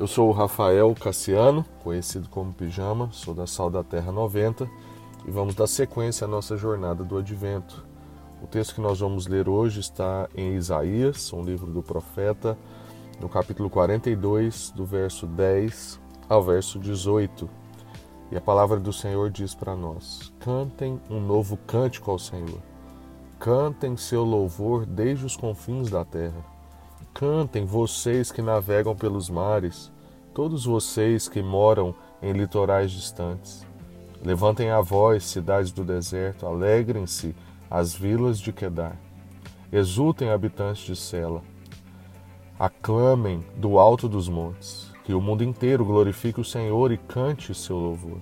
Eu 0.00 0.06
sou 0.06 0.30
o 0.30 0.32
Rafael 0.32 0.94
Cassiano, 0.94 1.62
conhecido 1.84 2.26
como 2.26 2.54
Pijama, 2.54 3.10
sou 3.12 3.34
da 3.34 3.46
Sal 3.46 3.68
da 3.68 3.84
Terra 3.84 4.10
90 4.10 4.66
e 5.26 5.30
vamos 5.30 5.54
dar 5.54 5.66
sequência 5.66 6.24
à 6.24 6.28
nossa 6.28 6.56
jornada 6.56 7.04
do 7.04 7.18
Advento. 7.18 7.84
O 8.42 8.46
texto 8.46 8.74
que 8.74 8.80
nós 8.80 9.00
vamos 9.00 9.26
ler 9.26 9.46
hoje 9.46 9.78
está 9.78 10.26
em 10.34 10.54
Isaías, 10.54 11.34
um 11.34 11.42
livro 11.42 11.70
do 11.70 11.82
profeta, 11.82 12.56
no 13.20 13.28
capítulo 13.28 13.68
42, 13.68 14.70
do 14.70 14.86
verso 14.86 15.26
10 15.26 16.00
ao 16.30 16.42
verso 16.42 16.78
18. 16.78 17.46
E 18.32 18.38
a 18.38 18.40
palavra 18.40 18.80
do 18.80 18.90
Senhor 18.90 19.28
diz 19.28 19.54
para 19.54 19.76
nós: 19.76 20.32
Cantem 20.40 20.98
um 21.10 21.20
novo 21.20 21.58
cântico 21.66 22.10
ao 22.10 22.18
Senhor. 22.18 22.62
Cantem 23.38 23.98
seu 23.98 24.24
louvor 24.24 24.86
desde 24.86 25.26
os 25.26 25.36
confins 25.36 25.90
da 25.90 26.06
terra 26.06 26.55
Cantem 27.18 27.64
vocês 27.64 28.30
que 28.30 28.42
navegam 28.42 28.94
pelos 28.94 29.30
mares, 29.30 29.90
todos 30.34 30.66
vocês 30.66 31.30
que 31.30 31.42
moram 31.42 31.94
em 32.22 32.30
litorais 32.30 32.92
distantes. 32.92 33.66
Levantem 34.22 34.68
a 34.68 34.82
voz, 34.82 35.24
cidades 35.24 35.72
do 35.72 35.82
deserto, 35.82 36.44
alegrem-se 36.44 37.34
as 37.70 37.94
vilas 37.94 38.38
de 38.38 38.52
Quedar. 38.52 39.00
Exultem, 39.72 40.28
habitantes 40.28 40.84
de 40.84 40.94
Sela. 40.94 41.42
Aclamem 42.58 43.42
do 43.56 43.78
alto 43.78 44.10
dos 44.10 44.28
montes, 44.28 44.92
que 45.02 45.14
o 45.14 45.20
mundo 45.20 45.42
inteiro 45.42 45.86
glorifique 45.86 46.42
o 46.42 46.44
Senhor 46.44 46.92
e 46.92 46.98
cante 46.98 47.54
seu 47.54 47.78
louvor. 47.78 48.20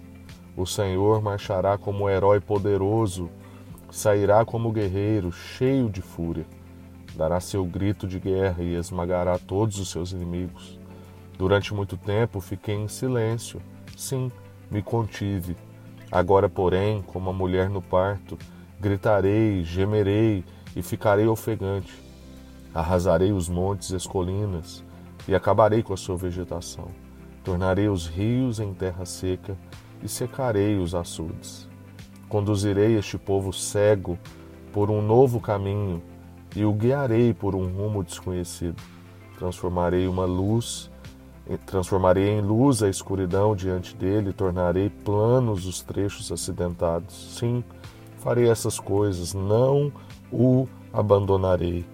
O 0.56 0.64
Senhor 0.64 1.20
marchará 1.20 1.76
como 1.76 2.08
herói 2.08 2.38
poderoso, 2.38 3.28
sairá 3.90 4.44
como 4.44 4.70
guerreiro, 4.70 5.32
cheio 5.32 5.90
de 5.90 6.00
fúria 6.00 6.46
dará 7.16 7.40
seu 7.40 7.64
grito 7.64 8.06
de 8.06 8.18
guerra 8.18 8.62
e 8.62 8.74
esmagará 8.74 9.38
todos 9.38 9.78
os 9.78 9.90
seus 9.90 10.12
inimigos. 10.12 10.78
Durante 11.38 11.74
muito 11.74 11.96
tempo 11.96 12.40
fiquei 12.40 12.74
em 12.74 12.88
silêncio, 12.88 13.60
sim, 13.96 14.30
me 14.70 14.82
contive. 14.82 15.56
Agora, 16.10 16.48
porém, 16.48 17.02
como 17.02 17.30
a 17.30 17.32
mulher 17.32 17.68
no 17.68 17.82
parto, 17.82 18.38
gritarei, 18.80 19.64
gemerei 19.64 20.44
e 20.76 20.82
ficarei 20.82 21.26
ofegante. 21.26 21.92
Arrasarei 22.72 23.32
os 23.32 23.48
montes 23.48 23.90
e 23.90 23.96
as 23.96 24.06
colinas 24.06 24.84
e 25.26 25.34
acabarei 25.34 25.82
com 25.82 25.92
a 25.92 25.96
sua 25.96 26.16
vegetação. 26.16 26.88
Tornarei 27.42 27.88
os 27.88 28.06
rios 28.06 28.58
em 28.60 28.72
terra 28.72 29.04
seca 29.04 29.56
e 30.02 30.08
secarei 30.08 30.76
os 30.76 30.94
açudes. 30.94 31.68
Conduzirei 32.28 32.96
este 32.96 33.18
povo 33.18 33.52
cego 33.52 34.18
por 34.72 34.90
um 34.90 35.00
novo 35.00 35.40
caminho 35.40 36.02
e 36.54 36.64
o 36.64 36.72
guiarei 36.72 37.34
por 37.34 37.54
um 37.54 37.66
rumo 37.66 38.02
desconhecido. 38.02 38.80
Transformarei 39.38 40.06
uma 40.06 40.24
luz, 40.24 40.90
transformarei 41.66 42.28
em 42.28 42.40
luz 42.40 42.82
a 42.82 42.88
escuridão 42.88 43.54
diante 43.54 43.96
dele, 43.96 44.32
tornarei 44.32 44.88
planos 44.88 45.66
os 45.66 45.82
trechos 45.82 46.30
acidentados. 46.30 47.36
Sim, 47.38 47.64
farei 48.18 48.48
essas 48.48 48.78
coisas, 48.78 49.34
não 49.34 49.92
o 50.32 50.66
abandonarei. 50.92 51.84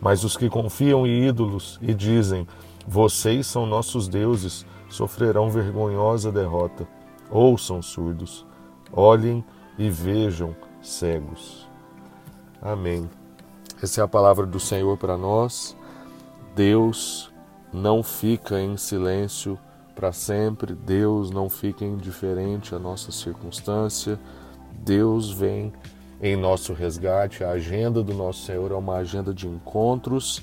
Mas 0.00 0.22
os 0.22 0.36
que 0.36 0.48
confiam 0.48 1.06
em 1.06 1.26
ídolos 1.26 1.78
e 1.82 1.92
dizem: 1.92 2.46
Vocês 2.86 3.46
são 3.46 3.66
nossos 3.66 4.08
deuses, 4.08 4.64
sofrerão 4.88 5.50
vergonhosa 5.50 6.30
derrota. 6.30 6.86
Ouçam 7.30 7.82
surdos, 7.82 8.46
olhem 8.92 9.44
e 9.76 9.90
vejam 9.90 10.56
cegos. 10.80 11.68
Amém. 12.62 13.08
Essa 13.80 14.00
é 14.00 14.04
a 14.04 14.08
palavra 14.08 14.44
do 14.44 14.58
Senhor 14.58 14.96
para 14.98 15.16
nós. 15.16 15.76
Deus 16.56 17.32
não 17.72 18.02
fica 18.02 18.60
em 18.60 18.76
silêncio 18.76 19.56
para 19.94 20.10
sempre, 20.12 20.74
Deus 20.74 21.30
não 21.30 21.48
fica 21.48 21.84
indiferente 21.84 22.74
à 22.74 22.78
nossa 22.78 23.12
circunstância, 23.12 24.18
Deus 24.84 25.30
vem 25.30 25.72
em 26.20 26.34
nosso 26.34 26.72
resgate. 26.72 27.44
A 27.44 27.50
agenda 27.50 28.02
do 28.02 28.12
nosso 28.12 28.44
Senhor 28.44 28.72
é 28.72 28.74
uma 28.74 28.96
agenda 28.96 29.32
de 29.32 29.46
encontros 29.46 30.42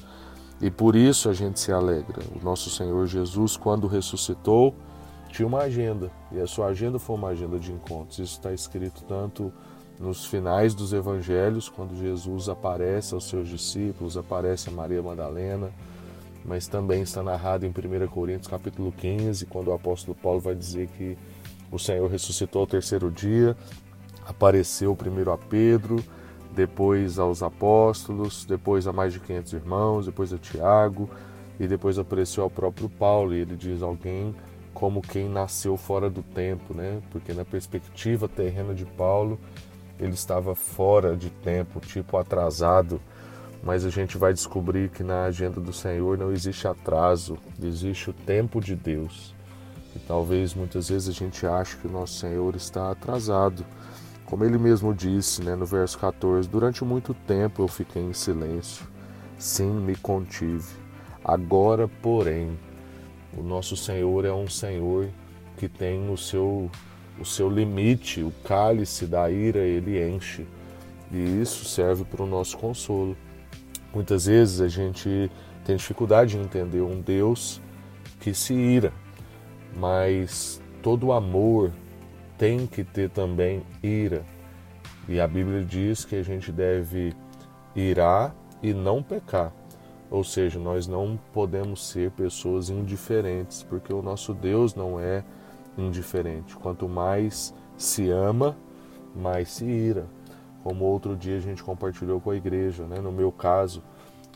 e 0.62 0.72
por 0.72 0.96
isso 0.96 1.30
a 1.30 1.34
gente 1.34 1.60
se 1.60 1.74
alegra. 1.74 2.22
O 2.34 2.42
nosso 2.42 2.70
Senhor 2.70 3.06
Jesus, 3.06 3.58
quando 3.58 3.86
ressuscitou, 3.86 4.74
tinha 5.28 5.46
uma 5.46 5.60
agenda 5.60 6.10
e 6.32 6.40
a 6.40 6.48
sua 6.48 6.68
agenda 6.68 6.98
foi 6.98 7.18
uma 7.18 7.30
agenda 7.30 7.60
de 7.60 7.74
encontros. 7.74 8.18
Isso 8.18 8.38
está 8.38 8.54
escrito 8.54 9.04
tanto 9.04 9.52
nos 10.00 10.26
finais 10.26 10.74
dos 10.74 10.94
evangelhos, 10.94 11.70
quando 11.70 11.96
Jesus 11.96 12.50
aparece 12.50 13.14
aos 13.14 13.28
seus 13.30 13.48
discípulos, 13.48 14.18
aparece 14.18 14.70
a 14.70 14.72
Maria 14.72 15.02
Madalena, 15.02 15.72
mas 16.44 16.68
também 16.68 17.02
está 17.02 17.24
narrado 17.24 17.66
em 17.66 17.70
1 17.70 18.08
Coríntios 18.08 18.48
capítulo 18.48 18.92
15, 18.92 19.46
quando 19.46 19.70
o 19.70 19.74
apóstolo 19.74 20.16
Paulo 20.16 20.40
vai 20.40 20.54
dizer 20.54 20.88
que 20.90 21.18
o 21.72 21.80
Senhor 21.80 22.10
ressuscitou 22.10 22.62
ao 22.62 22.68
terceiro 22.68 23.10
dia, 23.10 23.56
apareceu 24.28 24.96
primeiro 24.96 25.32
a 25.32 25.38
Pedro, 25.38 26.04
depois 26.52 27.20
aos 27.20 27.42
apóstolos, 27.42 28.46
depois 28.46 28.88
a 28.88 28.94
mais 28.94 29.14
de 29.14 29.20
500 29.20 29.54
irmãos, 29.54 30.06
depois 30.06 30.32
a 30.32 30.38
Tiago, 30.38 31.10
e 31.60 31.68
depois 31.68 31.98
apareceu 31.98 32.44
ao 32.44 32.50
próprio 32.50 32.90
Paulo, 32.90 33.34
e 33.34 33.40
ele 33.40 33.56
diz 33.56 33.82
alguém 33.82 34.36
como 34.74 35.02
quem 35.02 35.30
nasceu 35.30 35.78
fora 35.78 36.10
do 36.10 36.22
tempo, 36.22 36.74
né? 36.74 37.02
Porque 37.10 37.34
na 37.34 37.46
perspectiva 37.46 38.28
terrena 38.28 38.74
de 38.74 38.86
Paulo, 38.86 39.40
ele 40.00 40.14
estava 40.14 40.56
fora 40.56 41.16
de 41.16 41.30
tempo, 41.30 41.80
tipo 41.80 42.18
atrasado, 42.18 43.02
mas 43.64 43.86
a 43.86 43.90
gente 43.90 44.18
vai 44.18 44.34
descobrir 44.34 44.90
que 44.90 45.04
na 45.04 45.24
agenda 45.24 45.60
do 45.60 45.74
Senhor 45.74 46.18
não 46.18 46.32
existe 46.32 46.68
atraso, 46.68 47.38
existe 47.62 48.10
o 48.10 48.14
tempo 48.14 48.62
de 48.62 48.76
Deus. 48.76 49.34
E 49.96 50.00
talvez 50.00 50.54
muitas 50.54 50.90
vezes 50.90 51.10
a 51.10 51.12
gente 51.12 51.48
ache 51.48 51.78
que 51.78 51.88
o 51.88 51.92
nosso 51.92 52.20
Senhor 52.20 52.56
está 52.56 52.92
atrasado. 52.92 53.66
Como 54.26 54.44
ele 54.44 54.58
mesmo 54.58 54.94
disse 54.94 55.42
né, 55.42 55.56
no 55.56 55.66
verso 55.66 55.98
14: 55.98 56.50
Durante 56.50 56.84
muito 56.84 57.14
tempo 57.14 57.64
eu 57.64 57.68
fiquei 57.68 58.02
em 58.02 58.14
silêncio, 58.14 58.86
sim, 59.38 59.72
me 59.72 59.96
contive. 59.96 60.68
Agora, 61.24 61.88
porém, 61.88 62.60
o 63.36 63.42
nosso 63.42 63.76
Senhor 63.76 64.26
é 64.26 64.32
um 64.32 64.48
Senhor 64.48 65.10
que 65.58 65.70
tem 65.70 66.10
o 66.12 66.18
seu 66.18 66.70
o 67.20 67.26
seu 67.26 67.50
limite, 67.50 68.22
o 68.22 68.32
cálice 68.44 69.06
da 69.06 69.30
ira, 69.30 69.60
ele 69.60 70.02
enche. 70.04 70.46
E 71.12 71.42
isso 71.42 71.66
serve 71.66 72.04
para 72.04 72.24
o 72.24 72.28
nosso 72.28 72.58
consolo. 72.58 73.16
Muitas 73.94 74.26
vezes 74.26 74.60
a 74.60 74.68
gente 74.68 75.32
tem 75.64 75.76
dificuldade 75.76 76.38
em 76.38 76.42
entender 76.42 76.82
um 76.82 77.00
Deus 77.00 77.62
que 78.20 78.34
se 78.34 78.54
ira, 78.54 78.92
mas 79.76 80.62
todo 80.82 81.12
amor 81.12 81.72
tem 82.38 82.68
que 82.68 82.84
ter 82.84 83.10
também 83.10 83.64
ira. 83.82 84.26
E 85.08 85.20
a 85.20 85.28
Bíblia 85.28 85.64
diz 85.64 86.04
que 86.04 86.16
a 86.16 86.24
gente 86.24 86.52
deve 86.52 87.14
irar 87.76 88.36
e 88.62 88.74
não 88.74 89.02
pecar. 89.02 89.54
Ou 90.10 90.24
seja, 90.24 90.60
nós 90.60 90.88
não 90.88 91.20
podemos 91.34 91.88
ser 91.88 92.12
pessoas 92.12 92.70
indiferentes, 92.70 93.64
porque 93.64 93.94
o 93.94 94.02
nosso 94.02 94.34
Deus 94.34 94.76
não 94.76 95.00
é 95.00 95.24
indiferente. 95.78 96.56
Quanto 96.56 96.88
mais 96.88 97.54
se 97.78 98.10
ama, 98.10 98.58
mais 99.16 99.50
se 99.50 99.66
ira. 99.66 100.06
Como 100.64 100.86
outro 100.86 101.16
dia 101.16 101.38
a 101.38 101.42
gente 101.42 101.64
compartilhou 101.64 102.20
com 102.20 102.32
a 102.32 102.36
igreja, 102.36 102.86
né? 102.86 103.00
No 103.00 103.12
meu 103.12 103.32
caso, 103.32 103.84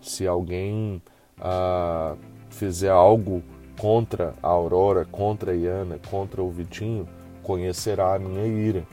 se 0.01 0.27
alguém 0.27 1.01
ah, 1.39 2.15
fizer 2.49 2.91
algo 2.91 3.41
contra 3.79 4.33
a 4.43 4.47
Aurora, 4.47 5.05
contra 5.05 5.51
a 5.51 5.55
Iana, 5.55 5.99
contra 6.09 6.43
o 6.43 6.51
Vitinho, 6.51 7.07
conhecerá 7.41 8.13
a 8.15 8.19
minha 8.19 8.45
ira. 8.45 8.85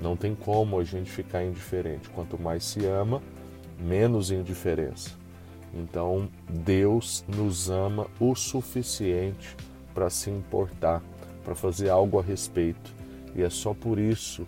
Não 0.00 0.16
tem 0.16 0.34
como 0.34 0.78
a 0.78 0.84
gente 0.84 1.10
ficar 1.10 1.42
indiferente. 1.42 2.08
Quanto 2.10 2.40
mais 2.40 2.62
se 2.64 2.86
ama, 2.86 3.20
menos 3.80 4.30
indiferença. 4.30 5.10
Então, 5.74 6.28
Deus 6.48 7.24
nos 7.26 7.68
ama 7.68 8.06
o 8.20 8.34
suficiente 8.34 9.56
para 9.92 10.08
se 10.08 10.30
importar 10.30 11.02
para 11.48 11.54
fazer 11.54 11.88
algo 11.88 12.18
a 12.18 12.22
respeito. 12.22 12.94
E 13.34 13.42
é 13.42 13.48
só 13.48 13.72
por 13.72 13.98
isso 13.98 14.46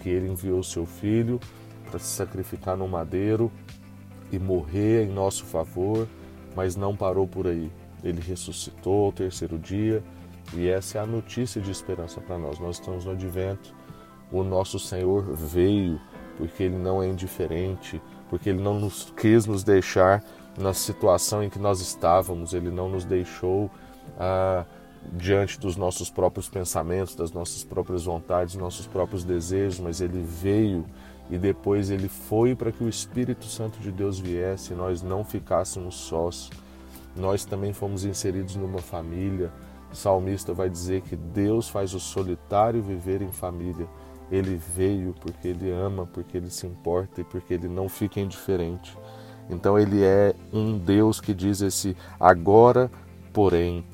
que 0.00 0.10
ele 0.10 0.28
enviou 0.28 0.62
seu 0.62 0.84
filho 0.84 1.40
para 1.88 1.98
se 1.98 2.08
sacrificar 2.08 2.76
no 2.76 2.86
madeiro 2.86 3.50
e 4.30 4.38
morrer 4.38 5.04
em 5.04 5.08
nosso 5.08 5.46
favor, 5.46 6.06
mas 6.54 6.76
não 6.76 6.94
parou 6.94 7.26
por 7.26 7.46
aí. 7.46 7.72
Ele 8.04 8.20
ressuscitou 8.20 9.06
ao 9.06 9.12
terceiro 9.12 9.58
dia 9.58 10.02
e 10.52 10.68
essa 10.68 10.98
é 10.98 11.00
a 11.00 11.06
notícia 11.06 11.58
de 11.58 11.70
esperança 11.70 12.20
para 12.20 12.36
nós. 12.36 12.58
Nós 12.58 12.78
estamos 12.78 13.06
no 13.06 13.12
advento. 13.12 13.74
O 14.30 14.44
nosso 14.44 14.78
Senhor 14.78 15.34
veio 15.34 15.98
porque 16.36 16.64
ele 16.64 16.76
não 16.76 17.02
é 17.02 17.08
indiferente, 17.08 18.02
porque 18.28 18.50
ele 18.50 18.60
não 18.60 18.78
nos 18.78 19.10
quis 19.16 19.46
nos 19.46 19.64
deixar 19.64 20.22
na 20.58 20.74
situação 20.74 21.42
em 21.42 21.48
que 21.48 21.58
nós 21.58 21.80
estávamos, 21.80 22.52
ele 22.52 22.70
não 22.70 22.90
nos 22.90 23.06
deixou 23.06 23.70
ah, 24.18 24.66
diante 25.12 25.58
dos 25.58 25.76
nossos 25.76 26.10
próprios 26.10 26.48
pensamentos, 26.48 27.14
das 27.14 27.32
nossas 27.32 27.64
próprias 27.64 28.04
vontades, 28.04 28.54
nossos 28.54 28.86
próprios 28.86 29.24
desejos, 29.24 29.80
mas 29.80 30.00
ele 30.00 30.22
veio 30.22 30.84
e 31.30 31.38
depois 31.38 31.90
ele 31.90 32.08
foi 32.08 32.54
para 32.54 32.70
que 32.70 32.84
o 32.84 32.88
Espírito 32.88 33.46
Santo 33.46 33.78
de 33.80 33.90
Deus 33.90 34.18
viesse 34.18 34.72
e 34.72 34.76
nós 34.76 35.02
não 35.02 35.24
ficássemos 35.24 35.94
sós. 35.94 36.50
Nós 37.16 37.44
também 37.44 37.72
fomos 37.72 38.04
inseridos 38.04 38.56
numa 38.56 38.78
família, 38.78 39.52
salmista 39.92 40.52
vai 40.52 40.68
dizer 40.70 41.02
que 41.02 41.16
Deus 41.16 41.68
faz 41.68 41.94
o 41.94 42.00
solitário 42.00 42.82
viver 42.82 43.22
em 43.22 43.30
família. 43.30 43.86
Ele 44.30 44.56
veio 44.56 45.14
porque 45.20 45.48
ele 45.48 45.70
ama, 45.70 46.06
porque 46.06 46.36
ele 46.38 46.50
se 46.50 46.66
importa 46.66 47.20
e 47.20 47.24
porque 47.24 47.54
ele 47.54 47.68
não 47.68 47.88
fica 47.88 48.18
indiferente. 48.18 48.96
Então 49.50 49.78
ele 49.78 50.02
é 50.02 50.34
um 50.52 50.78
Deus 50.78 51.20
que 51.20 51.34
diz 51.34 51.60
esse 51.60 51.96
agora, 52.18 52.90
porém. 53.32 53.84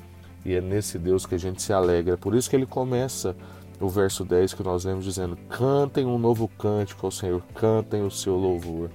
E 0.45 0.53
é 0.53 0.61
nesse 0.61 0.97
Deus 0.97 1.25
que 1.25 1.35
a 1.35 1.39
gente 1.39 1.61
se 1.61 1.73
alegra. 1.73 2.17
Por 2.17 2.33
isso 2.33 2.49
que 2.49 2.55
ele 2.55 2.65
começa 2.65 3.35
o 3.79 3.87
verso 3.87 4.25
10 4.25 4.53
que 4.53 4.63
nós 4.63 4.85
lemos 4.85 5.05
dizendo: 5.05 5.37
Cantem 5.49 6.05
um 6.05 6.17
novo 6.17 6.47
cântico 6.57 7.05
ao 7.05 7.11
Senhor, 7.11 7.41
cantem 7.55 8.03
o 8.03 8.11
seu 8.11 8.35
louvor. 8.35 8.89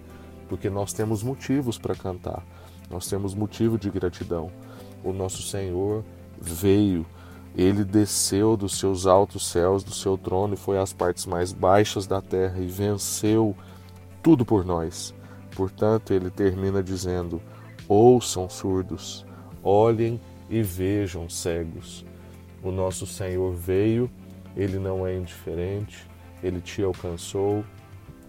Porque 0.49 0.69
nós 0.69 0.93
temos 0.93 1.23
motivos 1.23 1.79
para 1.79 1.95
cantar, 1.95 2.45
nós 2.91 3.09
temos 3.09 3.35
motivo 3.35 3.79
de 3.79 3.91
gratidão. 3.91 4.51
O 5.03 5.13
nosso 5.13 5.43
Senhor 5.43 6.05
veio, 6.41 7.07
ele 7.57 7.85
desceu 7.85 8.57
dos 8.57 8.79
seus 8.79 9.07
altos 9.07 9.47
céus, 9.49 9.83
do 9.83 9.93
seu 9.93 10.19
trono 10.19 10.55
e 10.55 10.57
foi 10.57 10.79
às 10.79 10.93
partes 10.93 11.25
mais 11.25 11.53
baixas 11.53 12.07
da 12.07 12.21
terra 12.21 12.59
e 12.59 12.67
venceu 12.67 13.57
tudo 14.23 14.45
por 14.45 14.65
nós. 14.65 15.15
Portanto, 15.57 16.13
ele 16.13 16.31
termina 16.31 16.83
dizendo: 16.83 17.41
Ouçam 17.89 18.49
surdos, 18.49 19.25
olhem 19.63 20.21
e 20.49 20.63
vejam 20.63 21.29
cegos. 21.29 22.05
O 22.63 22.71
nosso 22.71 23.07
Senhor 23.07 23.53
veio, 23.53 24.11
ele 24.57 24.79
não 24.79 25.07
é 25.07 25.15
indiferente, 25.15 26.09
ele 26.43 26.61
te 26.61 26.83
alcançou, 26.83 27.65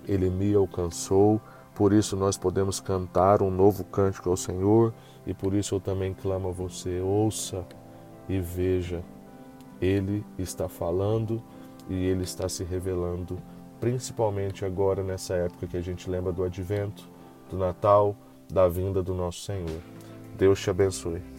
ele 0.07 0.29
me 0.29 0.53
alcançou. 0.53 1.39
Por 1.73 1.93
isso 1.93 2.15
nós 2.15 2.37
podemos 2.37 2.79
cantar 2.79 3.41
um 3.41 3.51
novo 3.51 3.83
cântico 3.83 4.29
ao 4.29 4.37
Senhor 4.37 4.93
e 5.25 5.33
por 5.33 5.53
isso 5.53 5.75
eu 5.75 5.79
também 5.79 6.13
clamo 6.13 6.49
a 6.49 6.51
você: 6.51 6.99
ouça 6.99 7.65
e 8.27 8.39
veja. 8.39 9.03
Ele 9.81 10.23
está 10.37 10.69
falando 10.69 11.41
e 11.89 11.93
ele 12.05 12.23
está 12.23 12.47
se 12.47 12.63
revelando, 12.63 13.37
principalmente 13.79 14.65
agora 14.65 15.03
nessa 15.03 15.35
época 15.35 15.67
que 15.67 15.77
a 15.77 15.81
gente 15.81 16.09
lembra 16.09 16.31
do 16.31 16.43
advento, 16.43 17.09
do 17.49 17.57
Natal, 17.57 18.15
da 18.51 18.67
vinda 18.67 19.03
do 19.03 19.13
nosso 19.13 19.41
Senhor. 19.41 19.81
Deus 20.37 20.61
te 20.61 20.69
abençoe. 20.69 21.34